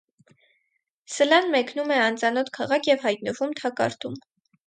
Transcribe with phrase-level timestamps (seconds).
[1.15, 4.19] Սըլան մեկնում է անծանոթ քաղաք և հայտնվում թակարդում։